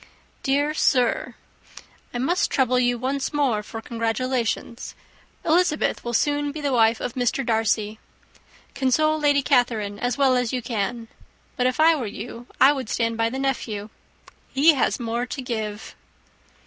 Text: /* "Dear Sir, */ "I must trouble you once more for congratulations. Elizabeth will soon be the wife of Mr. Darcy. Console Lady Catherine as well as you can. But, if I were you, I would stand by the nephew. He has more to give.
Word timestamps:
/* 0.25 0.41
"Dear 0.41 0.73
Sir, 0.73 1.35
*/ 1.71 2.11
"I 2.15 2.17
must 2.17 2.49
trouble 2.49 2.79
you 2.79 2.97
once 2.97 3.31
more 3.33 3.61
for 3.61 3.83
congratulations. 3.83 4.95
Elizabeth 5.45 6.03
will 6.03 6.15
soon 6.15 6.51
be 6.51 6.59
the 6.59 6.73
wife 6.73 6.99
of 6.99 7.13
Mr. 7.13 7.45
Darcy. 7.45 7.99
Console 8.73 9.19
Lady 9.19 9.43
Catherine 9.43 9.99
as 9.99 10.17
well 10.17 10.35
as 10.35 10.51
you 10.51 10.59
can. 10.63 11.07
But, 11.55 11.67
if 11.67 11.79
I 11.79 11.93
were 11.95 12.07
you, 12.07 12.47
I 12.59 12.73
would 12.73 12.89
stand 12.89 13.15
by 13.15 13.29
the 13.29 13.37
nephew. 13.37 13.89
He 14.51 14.73
has 14.73 14.99
more 14.99 15.27
to 15.27 15.39
give. 15.39 15.93